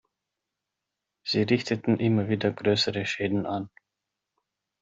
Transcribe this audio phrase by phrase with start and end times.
[1.21, 3.69] Sie richteten immer wieder grössere Schäden an.